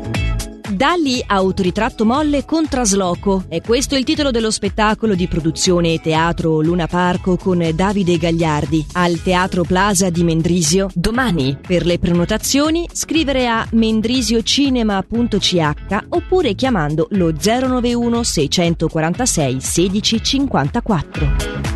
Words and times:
Dalli 0.75 1.23
autoritratto 1.25 2.03
molle 2.03 2.43
con 2.43 2.67
trasloco. 2.67 3.45
È 3.47 3.61
questo 3.61 3.95
il 3.95 4.03
titolo 4.03 4.29
dello 4.29 4.51
spettacolo 4.51 5.15
di 5.15 5.29
produzione 5.29 6.01
teatro 6.01 6.59
Luna 6.59 6.85
Parco 6.85 7.37
con 7.37 7.65
Davide 7.73 8.17
Gagliardi 8.17 8.85
al 8.93 9.21
Teatro 9.21 9.63
Plaza 9.63 10.09
di 10.09 10.25
Mendrisio 10.25 10.89
domani. 10.93 11.57
Per 11.65 11.85
le 11.85 11.97
prenotazioni 11.97 12.89
scrivere 12.91 13.47
a 13.47 13.65
mendrisiocinema.ch 13.71 15.69
oppure 16.09 16.53
chiamando 16.55 17.07
lo 17.11 17.31
091 17.31 18.23
646 18.23 19.53
1654. 19.53 21.74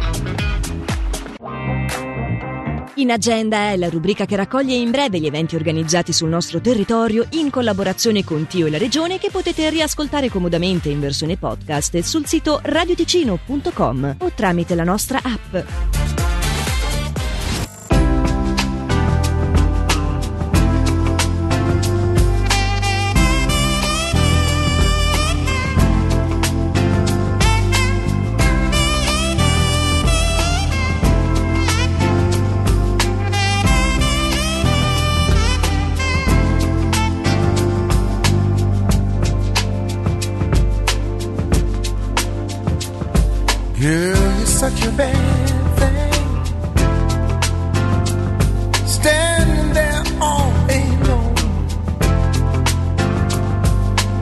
In 2.99 3.11
Agenda 3.11 3.69
è 3.69 3.77
la 3.77 3.87
rubrica 3.87 4.25
che 4.25 4.35
raccoglie 4.35 4.75
in 4.75 4.91
breve 4.91 5.21
gli 5.21 5.25
eventi 5.25 5.55
organizzati 5.55 6.11
sul 6.11 6.27
nostro 6.27 6.59
territorio 6.59 7.25
in 7.29 7.49
collaborazione 7.49 8.25
con 8.25 8.45
Tio 8.45 8.65
e 8.65 8.69
la 8.69 8.77
Regione 8.77 9.17
che 9.17 9.29
potete 9.31 9.69
riascoltare 9.69 10.27
comodamente 10.27 10.89
in 10.89 10.99
versione 10.99 11.37
podcast 11.37 11.97
sul 11.99 12.25
sito 12.25 12.59
radioticino.com 12.61 14.17
o 14.19 14.31
tramite 14.35 14.75
la 14.75 14.83
nostra 14.83 15.21
app. 15.23 15.98
Girl, 43.79 43.87
you're 43.87 44.45
such 44.45 44.85
a 44.85 44.91
bad 44.91 45.49
thing. 45.79 46.13
Standing 48.85 49.73
there 49.73 50.03
all 50.19 50.51
alone, 50.69 51.35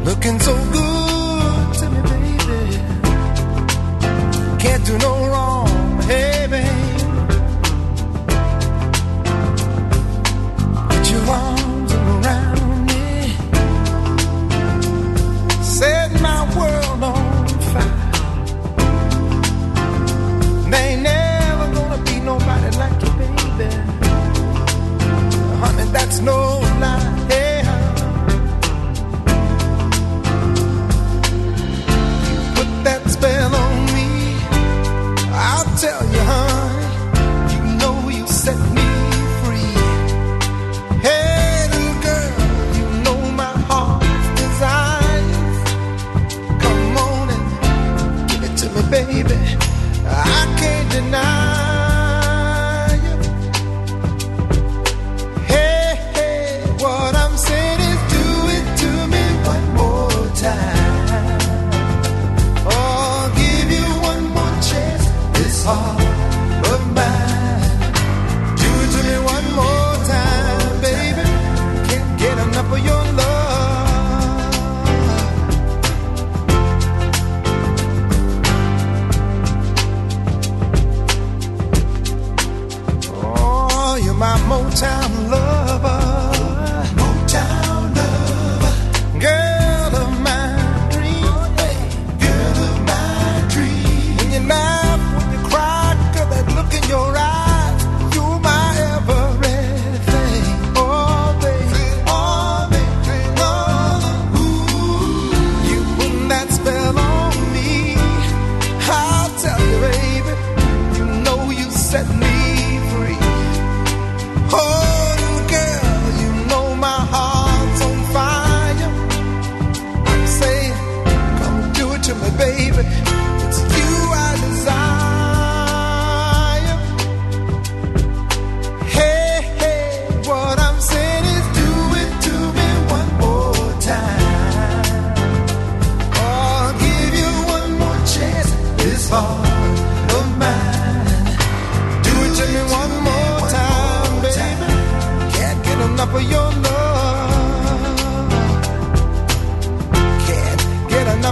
looking 0.05 0.39
so 0.39 0.53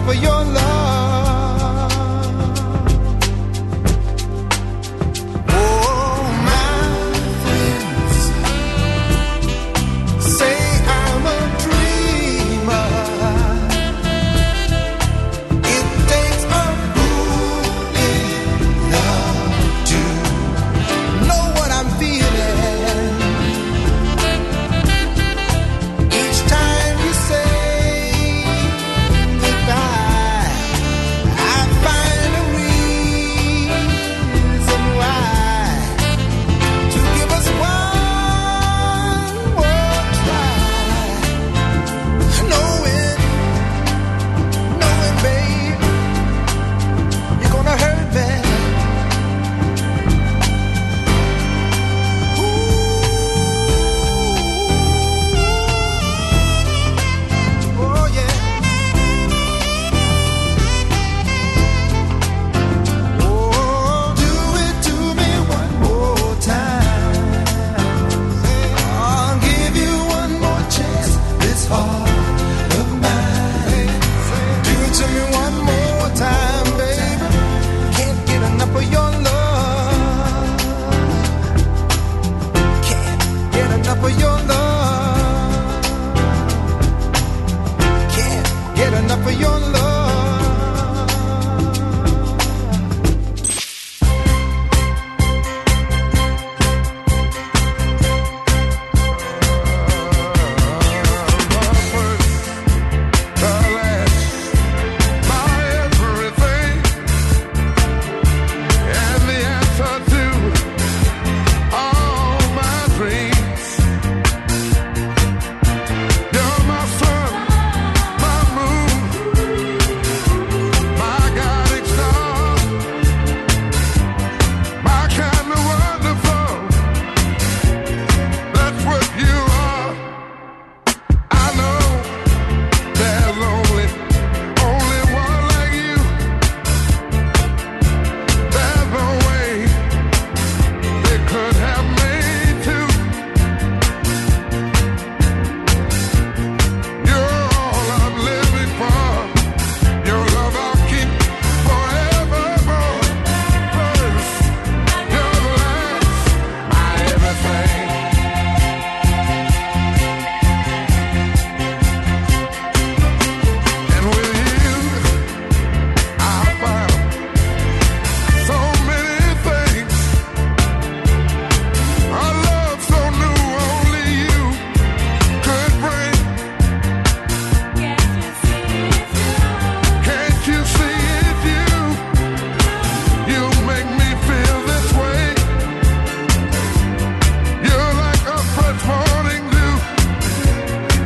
for 0.05 0.13
your 0.13 0.45
love. 0.45 0.64